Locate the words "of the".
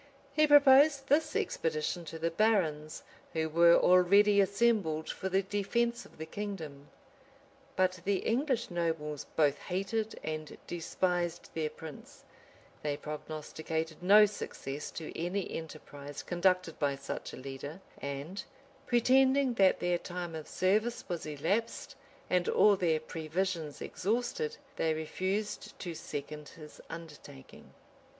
6.07-6.25